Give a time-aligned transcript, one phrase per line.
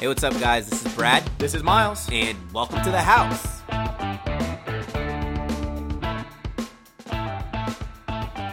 [0.00, 0.68] Hey, what's up, guys?
[0.68, 2.08] This is Brad, This is Miles.
[2.12, 3.62] and welcome to the house.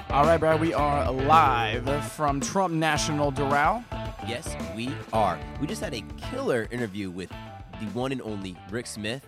[0.10, 3.84] All right, Brad, we are live from Trump National Doral.
[4.28, 5.38] Yes, we are.
[5.60, 9.26] We just had a killer interview with the one and only Rick Smith.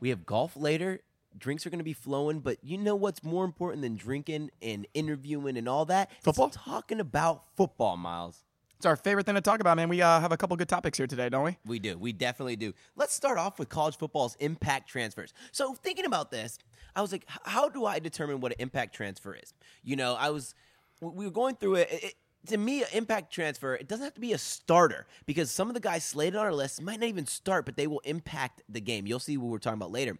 [0.00, 1.00] We have golf later.
[1.38, 4.86] Drinks are going to be flowing, but you know what's more important than drinking and
[4.92, 6.10] interviewing and all that?
[6.16, 6.50] It's Football?
[6.50, 8.43] talking about football, Miles.
[8.76, 9.88] It's our favorite thing to talk about, man.
[9.88, 11.56] We uh, have a couple good topics here today, don't we?
[11.64, 11.96] We do.
[11.96, 12.74] We definitely do.
[12.96, 15.32] Let's start off with college football's impact transfers.
[15.52, 16.58] So, thinking about this,
[16.94, 19.54] I was like, how do I determine what an impact transfer is?
[19.82, 20.54] You know, I was,
[21.00, 21.88] we were going through it.
[21.90, 22.14] it
[22.46, 25.74] to me, an impact transfer, it doesn't have to be a starter because some of
[25.74, 28.80] the guys slated on our list might not even start, but they will impact the
[28.80, 29.06] game.
[29.06, 30.18] You'll see what we're talking about later.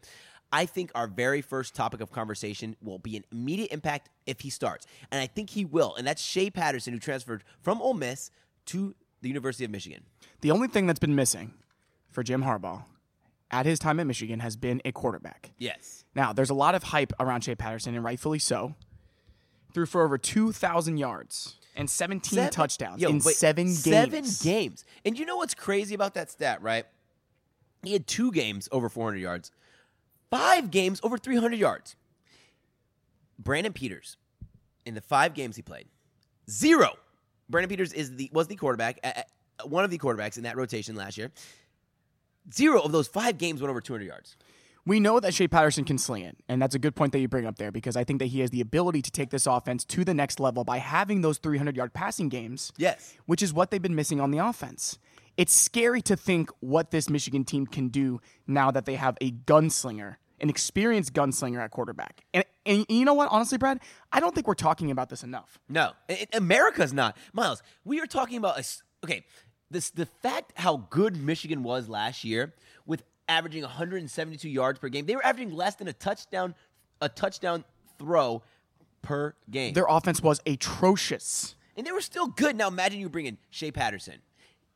[0.54, 4.50] I think our very first topic of conversation will be an immediate impact if he
[4.50, 4.86] starts.
[5.10, 5.96] And I think he will.
[5.96, 8.30] And that's Shea Patterson, who transferred from Ole Miss
[8.66, 10.04] to the University of Michigan.
[10.42, 11.54] The only thing that's been missing
[12.08, 12.84] for Jim Harbaugh
[13.50, 15.50] at his time at Michigan has been a quarterback.
[15.58, 16.04] Yes.
[16.14, 18.76] Now, there's a lot of hype around Shea Patterson, and rightfully so.
[19.72, 23.82] Threw for over 2,000 yards and 17 Seven- touchdowns Yo, in wait, seven games.
[23.82, 24.84] Seven games.
[25.04, 26.86] And you know what's crazy about that stat, right?
[27.82, 29.50] He had two games over 400 yards,
[30.36, 31.96] five games over 300 yards.
[33.38, 34.16] Brandon Peters,
[34.86, 35.86] in the five games he played,
[36.50, 36.90] zero.
[37.48, 39.22] Brandon Peters is the was the quarterback, uh,
[39.66, 41.30] one of the quarterbacks in that rotation last year.
[42.52, 44.36] Zero of those five games went over 200 yards.
[44.86, 47.26] We know that Shea Patterson can sling it, and that's a good point that you
[47.28, 49.82] bring up there because I think that he has the ability to take this offense
[49.86, 53.14] to the next level by having those 300 yard passing games, Yes.
[53.24, 54.98] which is what they've been missing on the offense.
[55.38, 59.30] It's scary to think what this Michigan team can do now that they have a
[59.32, 62.22] gunslinger, an experienced gunslinger at quarterback.
[62.34, 63.28] And, and you know what?
[63.30, 63.80] Honestly, Brad,
[64.12, 65.58] I don't think we're talking about this enough.
[65.70, 67.16] No, I- I- America's not.
[67.32, 68.64] Miles, we are talking about a
[69.02, 69.24] okay.
[69.70, 75.06] This the fact how good Michigan was last year with averaging 172 yards per game.
[75.06, 76.54] They were averaging less than a touchdown
[77.00, 77.64] a touchdown
[77.98, 78.42] throw
[79.00, 79.72] per game.
[79.72, 81.54] Their offense was atrocious.
[81.76, 82.54] and they were still good.
[82.56, 84.20] Now imagine you bring in Shea Patterson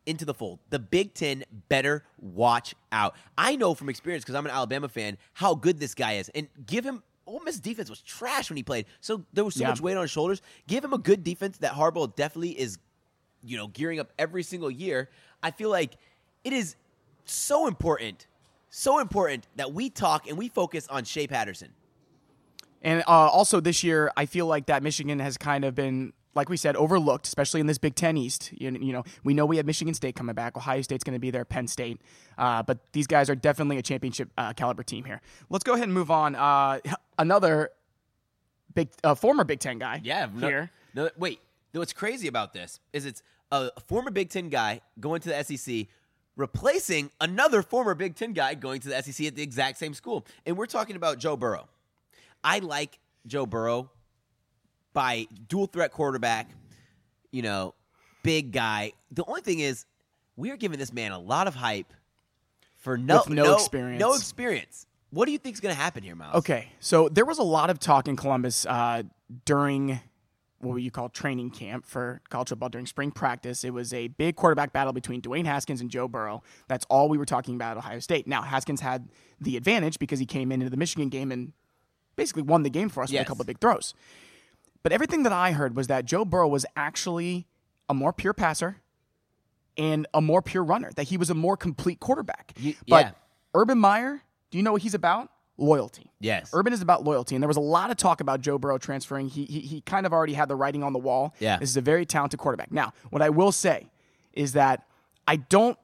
[0.08, 0.58] into the fold.
[0.70, 3.14] The Big Ten better watch out.
[3.36, 6.48] I know from experience because I'm an Alabama fan how good this guy is, and
[6.66, 7.02] give him.
[7.26, 9.68] Ole Miss defense was trash when he played, so there was so Yeah.
[9.68, 10.40] much weight on his shoulders.
[10.66, 12.78] Give him a good defense that Harbaugh definitely is,
[13.42, 15.10] you know, gearing up every single year.
[15.42, 15.96] I feel like
[16.42, 16.74] it is
[17.26, 18.26] so important,
[18.70, 21.68] so important that we talk and we focus on Shea Patterson.
[22.80, 26.48] And uh, also this year, I feel like that Michigan has kind of been, like
[26.48, 28.50] we said, overlooked, especially in this Big Ten East.
[28.52, 30.56] You, you know, we know we have Michigan State coming back.
[30.56, 31.44] Ohio State's going to be there.
[31.44, 32.00] Penn State,
[32.36, 35.20] uh, but these guys are definitely a championship uh, caliber team here.
[35.50, 36.34] Let's go ahead and move on.
[36.34, 36.78] Uh,
[37.18, 37.70] another
[38.74, 40.00] big, uh, former Big Ten guy.
[40.02, 40.70] Yeah, no, here.
[40.94, 41.40] No, wait.
[41.72, 43.22] What's crazy about this is it's
[43.52, 45.86] a former Big Ten guy going to the SEC,
[46.36, 50.26] replacing another former Big Ten guy going to the SEC at the exact same school,
[50.46, 51.68] and we're talking about Joe Burrow.
[52.42, 53.90] I like Joe Burrow
[54.98, 56.50] by dual threat quarterback,
[57.30, 57.72] you know,
[58.24, 58.90] big guy.
[59.12, 59.86] The only thing is,
[60.34, 61.92] we are giving this man a lot of hype
[62.78, 64.00] for no With no experience.
[64.00, 64.88] No experience.
[65.10, 66.34] What do you think is going to happen here, Miles?
[66.38, 69.04] Okay, so there was a lot of talk in Columbus uh,
[69.44, 70.00] during
[70.58, 73.62] what you call training camp for college football during spring practice.
[73.62, 76.42] It was a big quarterback battle between Dwayne Haskins and Joe Burrow.
[76.66, 78.26] That's all we were talking about at Ohio State.
[78.26, 79.10] Now, Haskins had
[79.40, 81.52] the advantage because he came into the Michigan game and
[82.16, 83.94] basically won the game for us with a couple of big throws.
[84.82, 87.46] But everything that I heard was that Joe Burrow was actually
[87.88, 88.76] a more pure passer
[89.76, 92.52] and a more pure runner, that he was a more complete quarterback.
[92.58, 93.10] Ye- but yeah.
[93.54, 95.30] Urban Meyer, do you know what he's about?
[95.56, 96.12] Loyalty.
[96.20, 96.50] Yes.
[96.52, 99.28] Urban is about loyalty, and there was a lot of talk about Joe Burrow transferring.
[99.28, 101.34] He, he he kind of already had the writing on the wall.
[101.40, 101.58] Yeah.
[101.58, 102.70] this is a very talented quarterback.
[102.70, 103.88] Now, what I will say
[104.32, 104.86] is that
[105.26, 105.76] I don't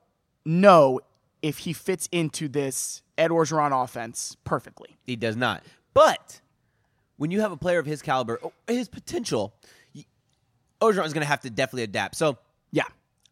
[0.44, 1.00] know
[1.42, 4.96] if he fits into this Ed Orgeron offense perfectly.
[5.02, 5.62] He does not.
[5.92, 6.40] But
[7.16, 9.54] when you have a player of his caliber, oh, his potential,
[10.80, 12.16] Orgeron is going to have to definitely adapt.
[12.16, 12.38] So,
[12.70, 12.84] Yeah,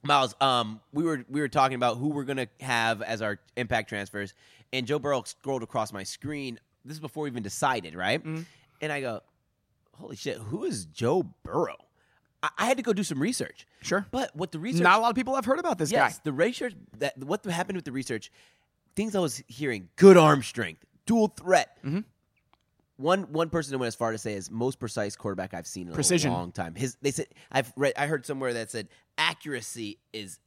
[0.03, 3.39] Miles, um, we were we were talking about who we're going to have as our
[3.57, 4.35] impact transfers,
[4.73, 6.59] and Joe Burrow scrolled across my screen.
[6.85, 8.25] This is before we even decided, right?
[8.25, 9.21] And I go,
[9.95, 11.77] "Holy shit, who is Joe Burrow?"
[12.43, 13.67] I, I had to go do some research.
[13.83, 14.07] Sure.
[14.11, 16.21] but what the research not a lot of people have heard about this Yes, guy.
[16.25, 18.31] the research that what happened with the research,
[18.97, 21.77] things I was hearing: good arm strength, dual threat.
[21.85, 22.01] Mm-hmm.
[23.03, 25.95] One one person went as far to say is most precise quarterback I've seen in
[25.95, 26.31] Precision.
[26.31, 26.75] a long time.
[26.75, 28.89] His they said I've read I heard somewhere that said
[29.19, 30.39] accuracy is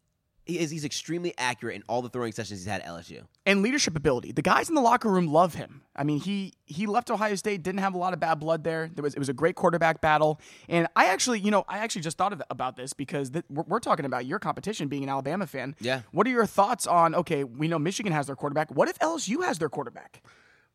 [0.45, 3.23] he is he's extremely accurate in all the throwing sessions he's had at LSU.
[3.47, 4.31] and leadership ability.
[4.31, 5.81] The guys in the locker room love him.
[5.95, 8.89] I mean, he he left Ohio State, didn't have a lot of bad blood there.
[8.93, 12.03] There was it was a great quarterback battle, and I actually, you know, I actually
[12.03, 15.09] just thought of, about this because th- we're, we're talking about your competition being an
[15.09, 15.75] Alabama fan.
[15.79, 16.01] Yeah.
[16.11, 17.15] What are your thoughts on?
[17.15, 18.69] Okay, we know Michigan has their quarterback.
[18.71, 20.21] What if LSU has their quarterback?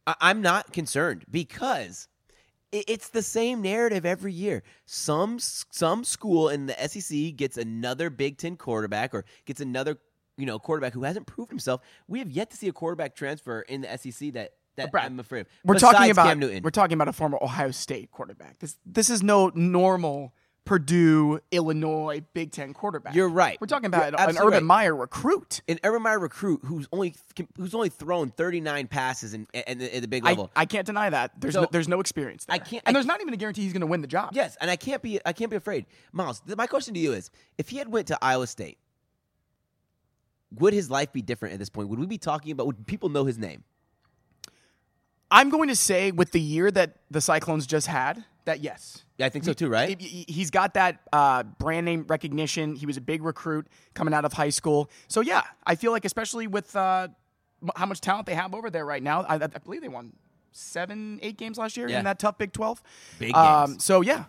[0.06, 2.08] I- I'm not concerned because
[2.72, 4.62] it's the same narrative every year.
[4.86, 9.98] Some some school in the SEC gets another Big Ten quarterback or gets another
[10.36, 11.80] you know quarterback who hasn't proved himself.
[12.06, 15.18] We have yet to see a quarterback transfer in the SEC that that Brad, I'm
[15.18, 15.46] afraid of.
[15.64, 16.62] We're talking about Cam Newton.
[16.62, 18.60] we're talking about a former Ohio State quarterback.
[18.60, 20.32] This this is no normal
[20.70, 23.12] Purdue, Illinois, Big Ten quarterback.
[23.12, 23.60] You're right.
[23.60, 24.62] We're talking You're about an Urban right.
[24.62, 25.62] Meyer recruit.
[25.66, 27.16] An Urban Meyer recruit who's only
[27.56, 30.48] who's only thrown 39 passes in, in, the, in the big I, level.
[30.54, 31.32] I can't deny that.
[31.40, 32.54] There's So- no, there's no experience there.
[32.54, 34.30] I can't- and I there's not even a guarantee he's going to win the job.
[34.32, 35.86] Yes, and I can't be I can't be afraid.
[36.12, 38.78] Miles, my question to you is: If he had went to Iowa State,
[40.52, 41.88] would his life be different at this point?
[41.88, 42.68] Would we be talking about?
[42.68, 43.64] Would people know his name?
[45.30, 49.04] I'm going to say with the year that the Cyclones just had, that yes.
[49.16, 49.68] Yeah, I think so too.
[49.68, 50.00] Right?
[50.00, 52.74] He- He's got that uh, brand name recognition.
[52.74, 54.90] He was a big recruit coming out of high school.
[55.08, 57.08] So yeah, I feel like especially with uh,
[57.76, 60.14] how much talent they have over there right now, I, I believe they won
[60.52, 61.98] seven, eight games last year Yeah.
[61.98, 62.82] in that tough Big Twelve.
[63.18, 63.84] Big Um, games.
[63.84, 64.24] so yeah,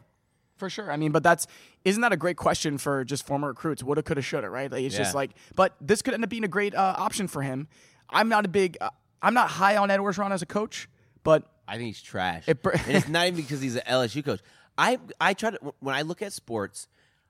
[0.57, 0.91] for sure.
[0.91, 1.47] I mean, but that's
[1.83, 3.81] isn't that a great question for just former recruits?
[3.83, 4.71] Woulda, coulda, shoulda, right?
[4.71, 7.41] Like, it's just like, but this could end up being a great uh, option for
[7.41, 7.67] him.
[8.09, 8.89] I'm not a big, uh,
[9.23, 10.87] I'm not high on Ed Orgeron as a coach,
[11.23, 12.43] but I think he's trash.
[12.47, 14.41] It br- and it's not even because he's an LSU coach.
[14.77, 16.87] I I try to when I look at sports,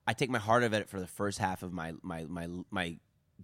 [0.08, 2.98] I take my heart of it for the first half of my my my my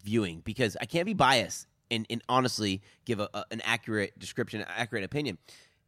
[0.04, 4.64] viewing because I can't be biased and, and honestly give a, a- an accurate description,
[4.68, 5.38] accurate opinion.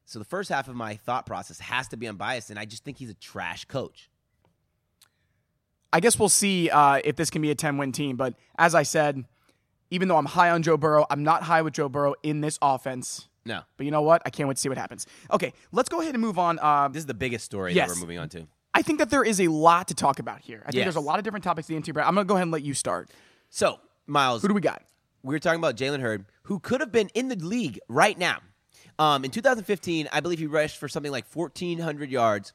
[0.05, 2.83] So the first half of my thought process has to be unbiased, and I just
[2.83, 4.09] think he's a trash coach.
[5.93, 8.15] I guess we'll see uh, if this can be a 10 win team.
[8.15, 9.23] But as I said,
[9.91, 12.57] even though I'm high on Joe Burrow, I'm not high with Joe Burrow in this
[12.61, 13.27] offense.
[13.45, 14.21] No, But you know what?
[14.25, 15.07] I can't wait to see what happens.
[15.31, 16.59] Okay, let's go ahead and move on.
[16.59, 17.87] Uh, this is the biggest story Yes.
[17.89, 18.47] that we're moving on to.
[18.73, 20.61] I think that there is a lot to talk about here.
[20.65, 20.85] I think Yes.
[20.85, 21.89] there's a lot of different topics to the NT.
[21.97, 23.09] I'm going to go ahead and let you start.
[23.49, 24.83] So Miles, Who do we got?
[25.23, 28.39] we were talking about Jalen Hurd, who could have been in the league right now.
[28.99, 32.53] Um, in 2015, I believe he rushed for something like 1,400 yards.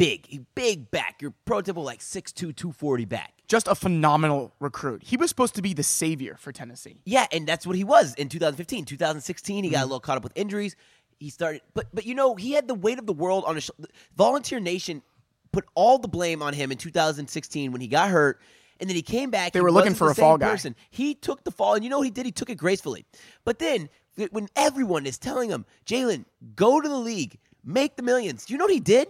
[0.00, 1.20] Big, big back.
[1.20, 3.34] Your prototypical like 6'2", 240 back.
[3.48, 5.02] Just a phenomenal recruit.
[5.04, 7.02] He was supposed to be the savior for Tennessee.
[7.04, 8.86] Yeah, and that's what he was in 2015.
[8.86, 10.74] 2016, he got a little caught up with injuries.
[11.18, 13.64] He started, but but you know he had the weight of the world on his.
[13.64, 13.86] sh-
[14.16, 15.02] Volunteer Nation
[15.52, 18.40] put all the blame on him in 2016 when he got hurt,
[18.78, 19.52] and then he came back.
[19.52, 20.48] They were looking for a fall guy.
[20.48, 20.74] Person.
[20.88, 22.24] He took the fall, and you know what he did?
[22.24, 23.04] He took it gracefully.
[23.44, 23.90] But then
[24.30, 26.24] when everyone is telling him, Jalen,
[26.56, 28.48] go to the league, make the millions.
[28.48, 29.08] You know what he did?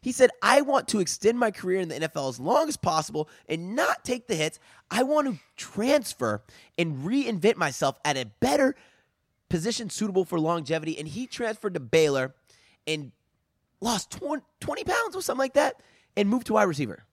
[0.00, 3.28] He said, I want to extend my career in the NFL as long as possible
[3.48, 4.58] and not take the hits.
[4.90, 6.42] I want to transfer
[6.78, 8.74] and reinvent myself at a better
[9.50, 10.98] position suitable for longevity.
[10.98, 12.34] And he transferred to Baylor
[12.86, 13.12] and
[13.80, 15.76] lost 20, 20 pounds or something like that
[16.16, 17.04] and moved to wide receiver.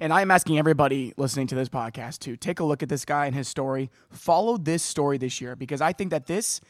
[0.00, 3.04] And I am asking everybody listening to this podcast to take a look at this
[3.04, 3.90] guy and his story.
[4.10, 6.60] Follow this story this year because I think that this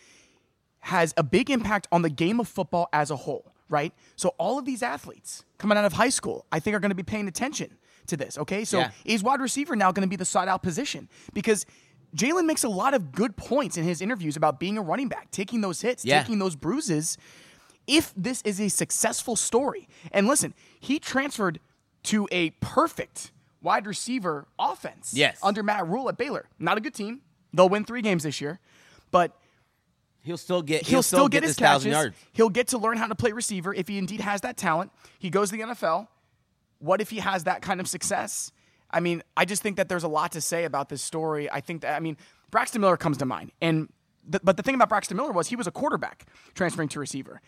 [0.81, 3.93] has a big impact on the game of football as a whole, right?
[4.17, 6.95] So all of these athletes coming out of high school, I think are going to
[6.95, 7.77] be paying attention
[8.07, 8.65] to this, okay?
[8.65, 8.91] So Yeah.
[9.05, 11.09] is wide receiver now going to be the side out position?
[11.33, 11.65] Because
[12.15, 15.31] Jalen makes a lot of good points in his interviews about being a running back,
[15.31, 16.21] taking those hits, Yeah.
[16.21, 17.17] taking those bruises.
[17.87, 21.61] If this is a successful story, and listen, he transferred
[22.05, 23.33] to a perfect
[23.63, 25.39] wide receiver offense Yes.
[25.43, 26.49] under Matt Rhule at Baylor.
[26.59, 27.23] Not a good team.
[27.53, 28.61] They'll win three games this year,
[29.11, 29.37] but
[30.25, 32.03] He'll still get he'll, still, get, his this thousand catches.
[32.05, 32.17] yards.
[32.33, 34.91] He'll get to learn how to play receiver if he indeed has that talent.
[35.19, 36.09] He goes to the NFL.
[36.79, 38.51] What if he has that kind of success?
[38.91, 41.51] I mean, I just think that there's a lot to say about this story.
[41.51, 42.17] I think that I mean,
[42.51, 43.89] Braxton Miller comes to mind, and
[44.31, 47.41] th- but the thing about Braxton Miller was he was a quarterback transferring to receiver.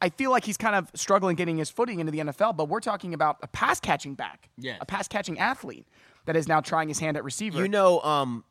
[0.00, 2.80] I feel like he's kind of struggling getting his footing into the NFL, but we're
[2.80, 4.78] talking about a pass catching back, Yes.
[4.80, 5.86] a pass catching athlete
[6.24, 7.60] that is now trying his hand at receiver.
[7.62, 8.44] You know, um,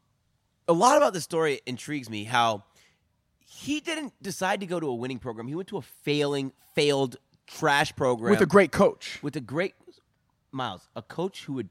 [0.67, 2.23] a lot about this story intrigues me.
[2.23, 2.63] How
[3.53, 5.47] he didn't decide to go to a winning program.
[5.47, 7.17] He went to a failing, failed,
[7.47, 9.19] trash program with a great coach.
[9.21, 9.73] with a great
[10.53, 11.69] Miles, a coach who would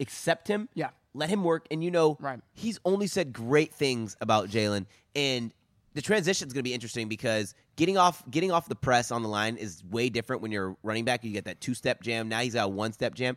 [0.00, 0.90] accept him, Yeah.
[1.14, 2.40] let him work, and you know, Right.
[2.52, 5.52] he's only said great things about Jalen, and
[5.94, 9.22] the transition is going to be interesting because getting off getting off the press on
[9.22, 11.24] the line is way different when you're running back.
[11.24, 12.28] You get that two step jam.
[12.28, 13.36] Now he's got a one step jam.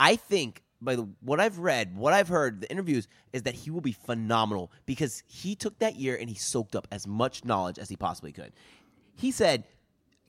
[0.00, 3.70] I think by the, what I've read, what I've heard, the interviews is that he
[3.70, 7.78] will be phenomenal because he took that year and he soaked up as much knowledge
[7.78, 8.52] as he possibly could.
[9.14, 9.64] He said,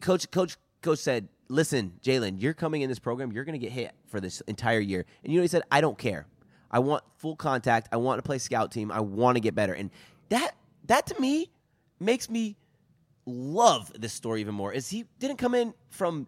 [0.02, 3.32] Coach, Coach, Coach said, "Listen, Jalen, you're coming in this program.
[3.32, 5.80] You're going to get hit for this entire year." And you know, he said, "I
[5.80, 6.28] don't care.
[6.70, 7.88] I want full contact.
[7.92, 8.92] I want to play scout team.
[8.92, 9.74] I want to get better.
[9.74, 9.92] And
[10.30, 10.56] that
[10.86, 11.52] that to me
[12.00, 12.58] makes me
[13.26, 14.74] love this story even more.
[14.74, 16.28] Is he didn't come in from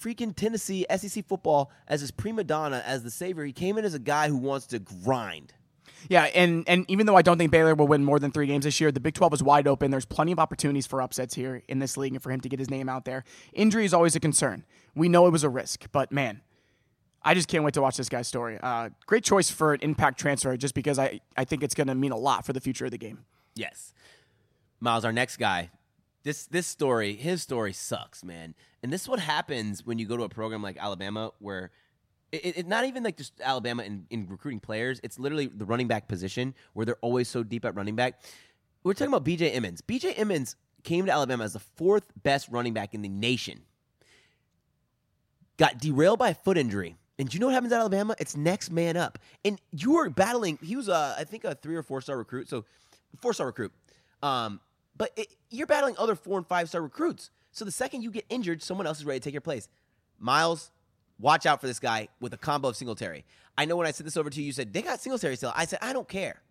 [0.00, 3.44] freaking Tennessee SEC football as his prima donna as the savior.
[3.44, 5.52] He came in as a guy who wants to grind.
[6.08, 8.64] Yeah, and and even though I don't think Baylor will win more than three games
[8.64, 9.90] this year, the Big 12 is wide open.
[9.90, 12.58] There's plenty of opportunities for upsets here in this league and for him to get
[12.58, 13.24] his name out there.
[13.52, 14.64] Injury is always a concern.
[14.94, 16.40] We know it was a risk, but man,
[17.22, 18.58] I just can't wait to watch this guy's story.
[18.62, 21.94] Uh, great choice for an impact transfer, just because I, I think it's going to
[21.94, 23.24] mean a lot for the future of the game.
[23.54, 23.92] Yes.
[24.80, 25.70] Miles, our next guy.
[26.22, 28.54] This this story, his story sucks, man.
[28.82, 31.70] And this is what happens when you go to a program like Alabama, where
[32.32, 35.00] it, it not even like just Alabama in, in recruiting players.
[35.02, 38.20] It's literally the running back position where they're always so deep at running back.
[38.82, 39.50] We're talking about B.J.
[39.50, 39.80] Emmons.
[39.80, 40.14] B.J.
[40.14, 43.60] Emmons came to Alabama as the fourth best running back in the nation.
[45.58, 46.96] Got derailed by a foot injury.
[47.18, 48.16] And you know what happens at Alabama?
[48.18, 49.18] It's next man up.
[49.44, 50.58] And you were battling.
[50.62, 52.48] He was, uh, I think, a three or four star recruit.
[52.48, 52.64] So,
[53.20, 53.72] four star recruit.
[54.22, 54.60] Um,
[55.00, 57.30] but it, you're battling other four and five star recruits.
[57.52, 59.66] So the second you get injured, someone else is ready to take your place.
[60.18, 60.70] Miles,
[61.18, 63.24] watch out for this guy with a combo of Singletary.
[63.56, 65.54] I know when I sent this over to you, you said they got Singletary still.
[65.56, 66.42] I said I don't care.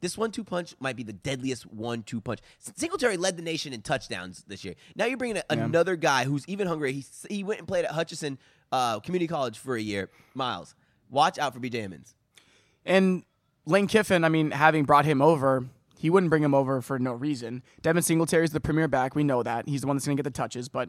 [0.00, 2.38] This one-two punch might be the deadliest one-two punch.
[2.58, 4.76] Singletary led the nation in touchdowns this year.
[4.96, 5.62] Now you're bringing a, yeah.
[5.62, 6.92] another guy who's even hungrier.
[6.92, 8.38] He he went and played at Hutchinson
[8.72, 10.08] uh, Community College for a year.
[10.32, 10.74] Miles,
[11.10, 11.82] watch out for B.J.
[11.82, 12.14] Emmons.
[12.86, 13.24] And
[13.66, 15.66] Lane Kiffin, I mean, having brought him over,
[16.00, 17.62] he wouldn't bring him over for no reason.
[17.82, 19.14] Devin Singletary is the premier back.
[19.14, 19.68] We know that.
[19.68, 20.88] He's the one that's going to get the touches, but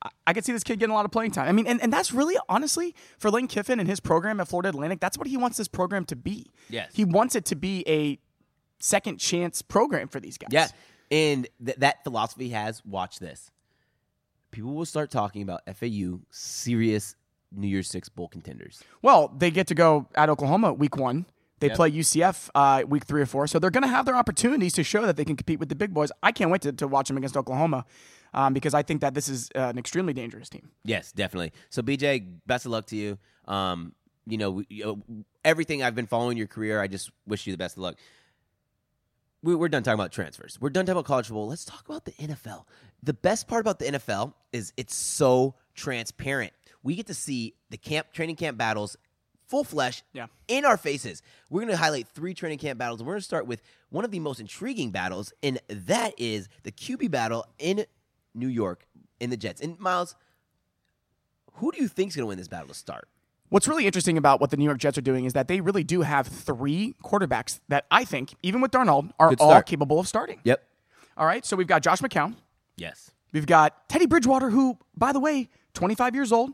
[0.00, 1.48] I, I could see this kid getting a lot of playing time.
[1.48, 4.68] I mean, and, and that's really, honestly, for Lane Kiffin and his program at Florida
[4.68, 6.46] Atlantic, that's what he wants this program to be.
[6.70, 6.92] Yes.
[6.94, 8.20] He wants it to be a
[8.78, 10.50] second chance program for these guys.
[10.52, 10.68] Yeah.
[11.10, 13.50] And th- that philosophy has, watch this.
[14.52, 17.16] People will start talking about FAU serious
[17.50, 18.80] New Year's Six bowl contenders.
[19.02, 21.26] Well, they get to go at Oklahoma week one.
[21.62, 21.76] They yep.
[21.76, 24.82] play UCF uh, week three or four, so they're going to have their opportunities to
[24.82, 26.10] show that they can compete with the big boys.
[26.20, 27.84] I can't wait to, to watch them against Oklahoma
[28.34, 30.70] um, because I think that this is uh, an extremely dangerous team.
[30.84, 31.52] Yes, definitely.
[31.70, 33.16] So BJ, best of luck to you.
[33.46, 33.94] Um,
[34.26, 34.64] you know,
[35.44, 37.94] everything I've been following your career, I just wish you the best of luck.
[39.44, 40.58] We, we're done talking about transfers.
[40.60, 41.46] We're done talking about college football.
[41.46, 42.64] Let's talk about the NFL.
[43.04, 46.52] The best part about the NFL is it's so transparent.
[46.82, 48.96] We get to see the camp training camp battles
[49.52, 50.28] full flesh yeah.
[50.48, 51.20] in our faces.
[51.50, 53.00] We're going to highlight three training camp battles.
[53.00, 56.48] And we're going to start with one of the most intriguing battles, and that is
[56.62, 57.84] the QB battle in
[58.34, 58.86] New York
[59.20, 59.60] in the Jets.
[59.60, 60.14] And Miles,
[61.56, 63.08] who do you think is going to win this battle to start?
[63.50, 65.84] What's really interesting about what the New York Jets are doing is that they really
[65.84, 70.40] do have three quarterbacks that I think, even with Darnold, are all capable of starting.
[70.44, 70.64] Yep.
[71.18, 71.44] All right.
[71.44, 72.36] So we've got Josh McCown.
[72.78, 73.10] Yes.
[73.32, 76.52] We've got Teddy Bridgewater, who, by the way, 25 years old,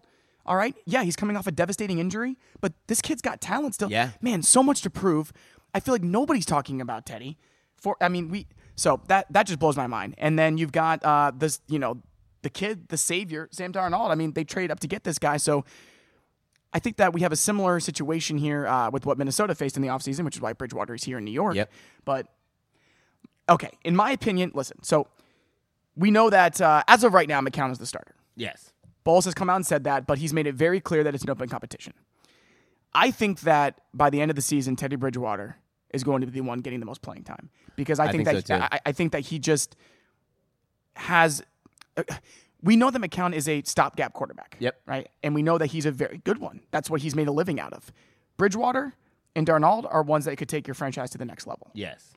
[0.48, 0.74] all right.
[0.86, 3.90] Yeah, he's coming off a devastating injury, but this kid's got talent still.
[3.90, 4.10] Yeah.
[4.20, 5.32] Man, so much to prove.
[5.74, 7.38] I feel like nobody's talking about Teddy.
[7.76, 10.14] For I mean, we so that that just blows my mind.
[10.18, 12.02] And then you've got uh this, you know,
[12.42, 14.10] the kid, the savior, Sam Darnold.
[14.10, 15.36] I mean, they trade up to get this guy.
[15.36, 15.64] So
[16.72, 19.82] I think that we have a similar situation here uh, with what Minnesota faced in
[19.82, 21.56] the offseason, which is why Bridgewater is here in New York.
[21.56, 21.72] Yep.
[22.04, 22.26] But
[23.48, 24.82] okay, in my opinion, listen.
[24.82, 25.08] So
[25.96, 28.14] we know that uh, as of right now, McCown is the starter.
[28.36, 28.72] Yes.
[29.08, 31.24] Bowles has come out and said that, but he's made it very clear that it's
[31.24, 31.94] an open competition.
[32.92, 35.56] I think that by the end of the season, Teddy Bridgewater
[35.94, 38.26] is going to be the one getting the most playing time because I, I think,
[38.26, 39.76] think, that so I, I, think that he just
[40.92, 41.42] has.
[41.96, 42.02] Uh,
[42.62, 44.56] we know that McCown is a stopgap quarterback.
[44.58, 44.78] Yep.
[44.84, 46.60] Right, and we know that he's a very good one.
[46.70, 47.90] That's what he's made a living out of.
[48.36, 48.92] Bridgewater
[49.34, 51.70] and Darnold are ones that could take your franchise to the next level.
[51.72, 52.12] Yes,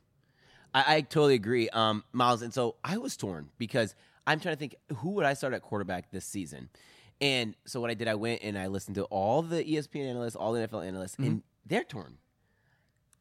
[0.74, 2.42] I, I totally agree, um, Miles.
[2.42, 3.96] And so I was torn because
[4.28, 6.70] I'm trying to think who would I start at quarterback this season.
[7.20, 10.36] And so what I did, I went and I listened to all the ESPN analysts,
[10.36, 11.24] all the NFL analysts, mm-hmm.
[11.24, 12.18] and they're torn.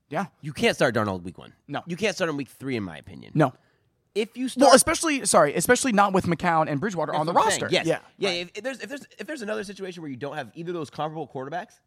[0.08, 1.52] Yeah, you can't start Darnold week one.
[1.68, 3.32] No, you can't start him week three, in my opinion.
[3.34, 3.52] No.
[4.12, 7.68] If you start, well, especially sorry, especially not with McCown and Bridgewater on the roster.
[7.70, 7.86] Yes.
[7.86, 8.28] Yeah, yeah.
[8.28, 8.36] Right.
[8.40, 10.74] If, if, there's if there's if there's another situation where you don't have either of
[10.74, 11.78] those comparable quarterbacks,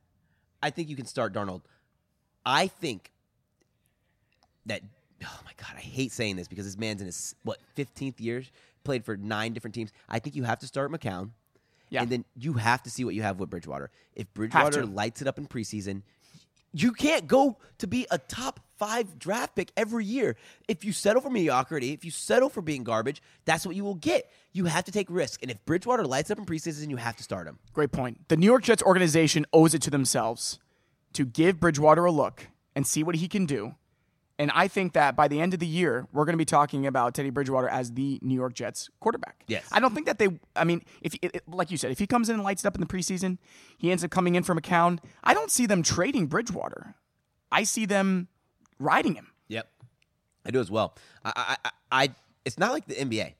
[0.61, 1.63] I think you can start Darnold.
[2.45, 3.11] I think
[4.67, 4.83] that
[5.21, 8.43] oh my god, I hate saying this because this man's in his what 15th year
[8.83, 9.91] played for nine different teams.
[10.09, 11.31] I think you have to start McCown.
[11.89, 12.01] Yeah.
[12.01, 13.91] And then you have to see what you have with Bridgewater.
[14.15, 16.01] If Bridgewater lights it up in preseason,
[16.73, 20.35] you can't go to be a top five draft pick every year.
[20.67, 23.95] If you settle for mediocrity, if you settle for being garbage, that's what you will
[23.95, 24.29] get.
[24.53, 25.41] You have to take risk.
[25.43, 27.59] And if Bridgewater lights up in preseason, you have to start him.
[27.73, 28.27] Great point.
[28.27, 30.59] The New York Jets organization owes it to themselves
[31.13, 33.75] to give Bridgewater a look and see what he can do
[34.43, 36.85] and I think that by the end of the year, we're going to be talking
[36.85, 39.45] about Teddy Bridgewater as the New York Jets quarterback.
[39.47, 39.65] Yes.
[39.71, 42.27] I don't think that they, I mean, if it, like you said, if he comes
[42.27, 43.37] in and lights it up in the preseason,
[43.77, 44.99] he ends up coming in from McCown.
[45.23, 46.95] I don't see them trading Bridgewater.
[47.53, 48.27] I see them
[48.79, 49.27] riding him.
[49.47, 49.69] Yep,
[50.45, 50.93] I do as well.
[51.23, 52.09] I, I, I, I
[52.43, 53.35] it's not like the NBA.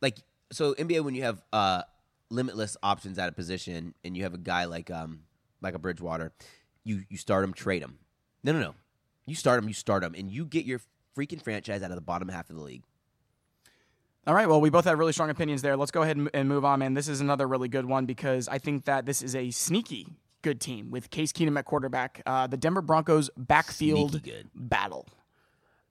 [0.00, 0.16] Like
[0.50, 1.82] so, NBA when you have uh,
[2.30, 5.24] limitless options at a position, and you have a guy like um
[5.60, 6.32] like a Bridgewater,
[6.84, 7.98] you you start him, trade him.
[8.42, 8.74] No, no, no.
[9.28, 10.80] You start them, you start them, and you get your
[11.16, 12.82] freaking franchise out of the bottom half of the league.
[14.26, 14.48] All right.
[14.48, 15.76] Well, we both have really strong opinions there.
[15.76, 16.94] Let's go ahead and, move on, man.
[16.94, 20.06] This is another really good one because I think that this is a sneaky
[20.42, 22.22] good team with Case Keenum at quarterback.
[22.26, 24.20] Uh, the Denver Broncos backfield
[24.54, 25.06] battle.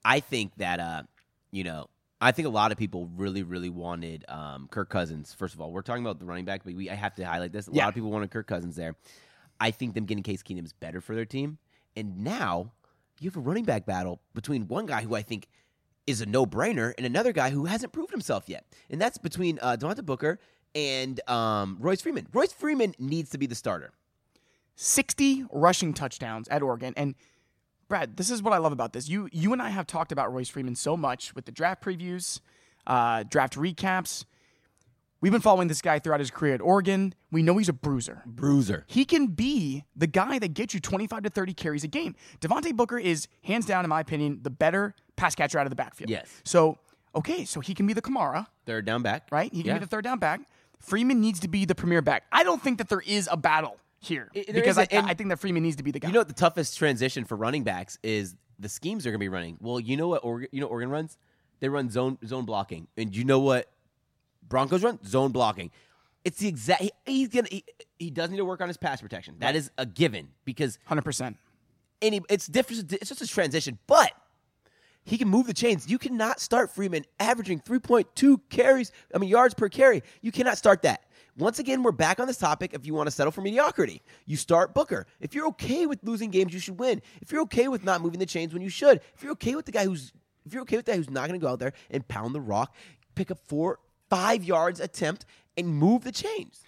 [0.06, 1.03] I think that uh,
[1.51, 1.88] you know,
[2.22, 5.34] I think a lot of people really, really wanted um, Kirk Cousins.
[5.34, 7.51] First of all, we're talking about the running back, but we I have to highlight
[7.51, 7.67] this.
[7.67, 7.84] A Yeah.
[7.86, 8.96] lot of people wanted Kirk Cousins there.
[9.60, 11.58] I think them getting Case Keenum is better for their team.
[11.96, 12.74] And now
[13.20, 15.48] you have a running back battle between one guy who I think
[16.06, 19.76] is a no-brainer and another guy who hasn't proved himself yet, and that's between uh,
[19.80, 20.40] Devontae Booker
[20.76, 22.28] and um, Royce Freeman.
[22.32, 23.92] Royce Freeman needs to be the starter.
[24.76, 26.94] 60 rushing touchdowns at Oregon.
[26.96, 27.16] And
[27.88, 29.10] Brad, this is what I love about this.
[29.10, 32.42] You you and I have talked about Royce Freeman so much with the draft previews,
[32.86, 34.26] uh, draft recaps.
[35.20, 37.16] We've been following this guy throughout his career at Oregon.
[37.32, 38.22] We know he's a bruiser.
[38.26, 38.86] Bruiser.
[38.88, 42.16] He can be the guy that gets you 25 to 30 carries a game.
[42.40, 45.76] Devontae Booker is, hands down, in my opinion, the better pass catcher out of the
[45.76, 46.12] backfield.
[46.12, 46.30] Yes.
[46.46, 46.78] So,
[47.16, 49.28] okay, so he can be the Kamara, Third down back.
[49.32, 49.52] right?
[49.52, 49.74] He can Yeah.
[49.76, 50.42] be the third down back.
[50.80, 52.26] Freeman needs to be the premier back.
[52.32, 55.16] I don't think that there is a battle here there because I, isn't, and- I
[55.16, 56.10] think that Freeman needs to be the guy.
[56.10, 59.24] You know what the toughest transition for running backs is the schemes they're going to
[59.24, 59.58] be running.
[59.60, 61.18] Well, you know what Oregon, you know Oregon runs?
[61.60, 62.88] They run zone zone blocking.
[62.96, 63.72] And you know what
[64.48, 65.00] Broncos run?
[65.06, 65.72] Zone blocking.
[66.24, 67.63] It's the exact he, he's to he,
[67.98, 69.36] he does need to work on his pass protection.
[69.39, 71.36] That is a given because 100%.
[72.01, 74.12] any it's different it's just a transition, but
[75.04, 75.89] he can move the chains.
[75.89, 80.04] You cannot start Freeman averaging 3.2 carries, I mean yards per carry.
[80.22, 81.06] You cannot start that.
[81.38, 84.01] Once again, we're back on this topic if you want to settle for mediocrity.
[84.25, 85.06] You start Booker.
[85.22, 87.01] If you're okay with losing games, you should win.
[87.22, 89.01] If you're okay with not moving the chains when you should.
[89.16, 90.12] If you're okay with the guy who's
[90.46, 92.34] if you're okay with the guy who's not going to go out there and pound
[92.34, 92.75] the rock,
[93.16, 96.62] pick up 4 5 yards attempt and move the chains.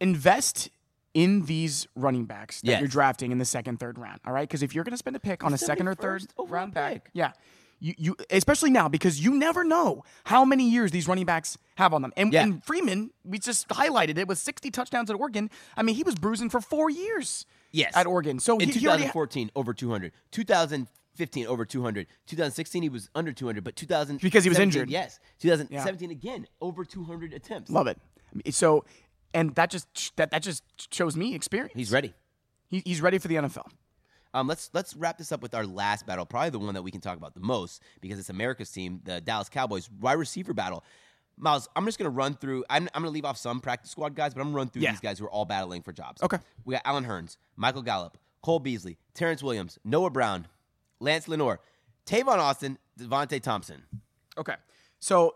[0.00, 0.70] Invest
[1.12, 2.80] in these running backs that Yes.
[2.80, 4.20] you're drafting in the second, third round.
[4.24, 6.22] All right, because if you're going to spend a pick on a second or third
[6.22, 7.10] 71st overall round back, pick.
[7.12, 7.32] yeah,
[7.80, 11.92] you, you especially now because you never know how many years these running backs have
[11.92, 12.12] on them.
[12.16, 12.42] And, Yeah.
[12.44, 15.50] and Freeman, we just highlighted it with 60 touchdowns at Oregon.
[15.76, 17.44] I mean, he was bruising for four years.
[17.72, 17.92] Yes.
[17.96, 18.40] at Oregon.
[18.40, 20.10] So in he, he ha- 2014 over 200
[21.20, 24.88] 2015 over 200 2016 he was under 200 but 2000 Because he was injured.
[24.90, 27.98] yes 2017 again over 200 attempts love it.
[28.50, 28.84] So,
[29.34, 30.62] and that just that that just
[30.94, 31.72] shows me experience.
[31.74, 32.14] he's ready
[32.68, 33.66] He, he's ready for the NFL.
[34.34, 36.90] um, let's let's wrap this up with our last battle probably the one that we
[36.90, 40.84] can talk about the most because it's america's team the dallas cowboys wide receiver battle
[41.42, 42.66] Miles, I'm just going to run through.
[42.68, 44.68] I'm, I'm going to leave off some practice squad guys, but I'm going to run
[44.68, 44.90] through Yeah.
[44.90, 46.22] these guys who are all battling for jobs.
[46.22, 46.36] Okay.
[46.66, 50.48] We got Allen Hurns, Michael Gallup, Cole Beasley, Terrence Williams, Noah Brown,
[51.00, 51.60] Lance Lenoir,
[52.06, 53.82] Tavon Austin, Deonte Thompson.
[54.38, 54.54] Okay.
[54.98, 55.34] So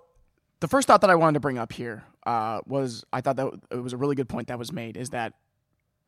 [0.60, 3.50] the first thought that I wanted to bring up here uh, was I thought that
[3.70, 5.34] it was a really good point that was made is that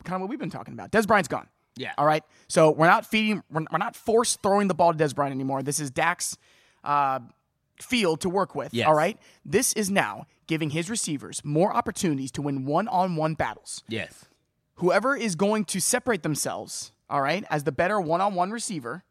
[0.05, 0.93] kind of what we've been talking about.
[0.93, 1.49] Dez Bryant's gone.
[1.77, 1.93] Yeah.
[1.99, 2.23] All right.
[2.49, 5.63] So we're not feeding, we're, we're not forced throwing the ball to Dez Bryant anymore.
[5.63, 6.39] This is Dak's
[6.85, 7.21] uh,
[7.81, 8.73] field to work with.
[8.73, 8.87] Yes.
[8.87, 9.19] All right.
[9.45, 13.83] This is now giving his receivers more opportunities to win one on one battles.
[13.89, 14.27] Yes.
[14.77, 19.05] Whoever is going to separate themselves, all right, as the better one on one receiver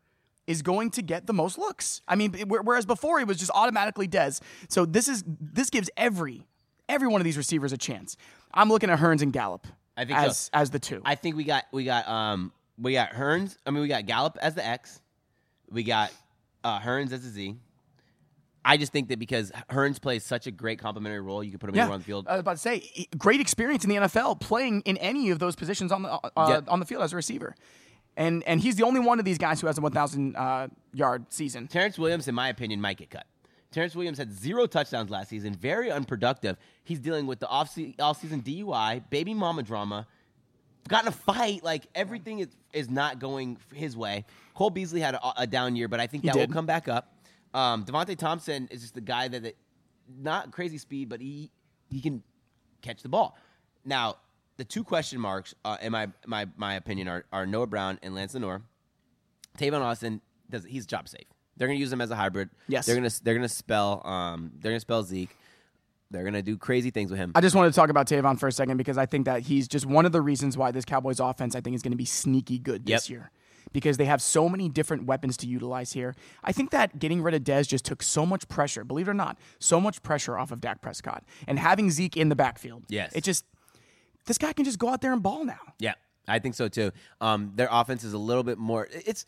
[0.48, 2.02] is going to get the most looks.
[2.08, 4.42] I mean, whereas before he was just automatically Dez.
[4.70, 6.48] So this is this gives every
[6.88, 8.16] every one of these receivers a chance.
[8.54, 10.26] I'm looking at Hurns and Gallup I think so.
[10.26, 11.02] as as the two.
[11.04, 13.58] I think we got we got um we got Hurns.
[13.66, 15.02] I mean we got Gallup as the X.
[15.70, 16.12] We got
[16.64, 17.56] uh, Hurns as the Z.
[18.68, 21.70] I just think that because Hurns plays such a great complementary role, you can put
[21.70, 22.28] him yeah, anywhere on the field.
[22.28, 25.56] I was about to say, great experience in the NFL playing in any of those
[25.56, 26.62] positions on the uh, Yeah.
[26.68, 27.56] on the field as a receiver,
[28.18, 31.26] and and he's the only one of these guys who has a 1,000 uh, yard
[31.30, 31.68] season.
[31.68, 33.26] Terrence Williams, in my opinion, might get cut.
[33.72, 36.56] Terrence Williams had zero touchdowns last season, very unproductive.
[36.86, 37.94] He's dealing with the off season
[38.42, 40.08] DUI, baby mama drama,
[40.88, 41.64] got in a fight.
[41.64, 44.26] Like everything is is not going his way.
[44.54, 47.18] Cole Beasley had a, a down year, but I think that will come back up.
[47.54, 49.56] Um, Deonte Thompson is just the guy that, that
[50.18, 51.52] not crazy speed, but he
[51.90, 52.24] he can
[52.82, 53.38] catch the ball.
[53.84, 54.16] Now,
[54.58, 58.16] the two question marks, uh, in my my my opinion, are, are Noah Brown and
[58.16, 58.62] Lance Lenoir.
[59.58, 61.26] Tavon Austin does he's job safe.
[61.58, 62.50] They're gonna use him as a hybrid.
[62.68, 62.86] Yes.
[62.86, 65.36] They're gonna they're gonna spell um they're gonna spell Zeke.
[66.12, 67.32] They're gonna do crazy things with him.
[67.36, 69.68] I just wanted to talk about Tavon for a second because I think that he's
[69.68, 72.06] just one of the reasons why this Cowboys offense I think is going to be
[72.06, 73.14] sneaky good this Yep.
[73.14, 73.32] year.
[73.74, 76.16] Because they have so many different weapons to utilize here.
[76.44, 79.16] I think that getting rid of Dez just took so much pressure, believe it or
[79.16, 81.24] not, so much pressure off of Dak Prescott.
[81.48, 82.84] And having Zeke in the backfield.
[82.88, 83.12] Yes.
[83.14, 83.44] It just
[84.26, 85.60] this guy can just go out there and ball now.
[85.80, 85.94] Yeah,
[86.28, 86.92] I think so too.
[87.22, 88.88] Um, their offense is a little bit more.
[88.92, 89.26] It's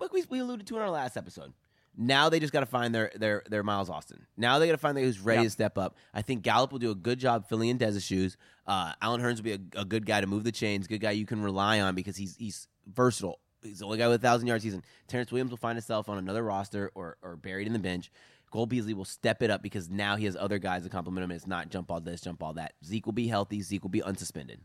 [0.00, 1.52] like we, we alluded to in our last episode.
[2.00, 4.24] Now they just got to find their their their Miles Austin.
[4.36, 5.96] Now they got to find the who's ready to step up.
[6.14, 8.36] I think Gallup will do a good job filling in Dez's shoes.
[8.66, 11.10] Uh, Allen Hurns will be a, a good guy to move the chains, good guy
[11.10, 13.40] you can rely on because he's he's versatile.
[13.64, 14.84] He's the only guy with a thousand yard season.
[15.08, 18.12] Terrence Williams will find himself on another roster or or buried in the bench.
[18.50, 21.30] Cole Beasley will step it up because now he has other guys to compliment him.
[21.30, 22.74] It's not jump all this, jump all that.
[22.84, 23.60] Zeke will be healthy.
[23.62, 24.58] Zeke will be unsuspended.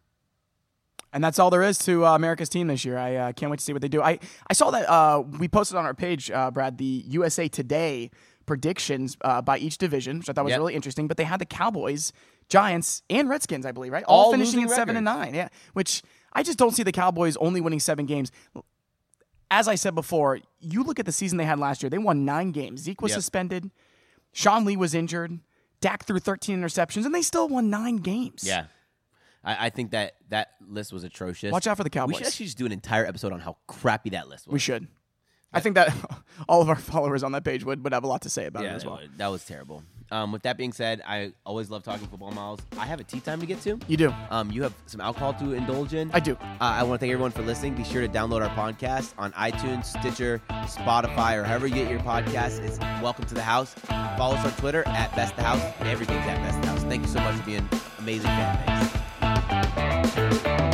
[1.12, 2.98] And that's all there is to uh, America's team this year.
[2.98, 4.02] I uh, can't wait to see what they do.
[4.02, 4.17] I,
[4.50, 8.10] I saw that uh, we posted on our page, uh, Brad, the USA Today
[8.48, 10.60] predictions uh, by each division, which I thought was Yep.
[10.60, 11.08] really interesting.
[11.08, 12.13] But they had the Cowboys,
[12.50, 14.04] Giants, and Redskins, I believe, right?
[14.06, 15.36] All All, finishing in seven and nine.
[15.36, 16.02] Yeah, which
[16.34, 18.32] I just don't see the Cowboys only winning seven games.
[19.55, 21.89] As I said before, you look at the season they had last year.
[21.91, 22.81] They won nine games.
[22.81, 23.15] Zeke was Yep.
[23.17, 23.71] suspended.
[24.31, 25.39] Sean Lee was injured.
[25.79, 28.43] Dak threw 13 interceptions, and they still won nine games.
[28.43, 28.65] Yeah.
[29.43, 31.51] I, I think that that list was atrocious.
[31.51, 32.13] Watch out for the Cowboys.
[32.13, 34.53] We should actually just do an entire episode on how crappy that list was.
[34.53, 34.87] We should.
[35.53, 35.93] I think that
[36.49, 38.65] all of our followers on that page would, would have a lot to say about
[38.65, 39.01] it as well.
[39.17, 39.83] that was terrible.
[40.13, 42.60] Um, with that being said, I always love talking football, Miles.
[42.78, 43.80] I have a tee time to get to.
[43.88, 44.13] You do.
[44.30, 46.12] Um, you have some alcohol to indulge in.
[46.13, 46.34] I do.
[46.34, 47.73] Uh, I want to thank everyone for listening.
[47.73, 51.99] Be sure to download our podcast on iTunes, Stitcher, Spotify, or however you get your
[52.02, 52.63] podcast.
[52.63, 53.73] It's Welcome to the House.
[54.17, 55.62] Follow us on Twitter at Best the House.
[55.80, 56.84] Everything's at Best the House.
[56.84, 58.84] Thank you so much for being amazing fan
[60.60, 60.72] base.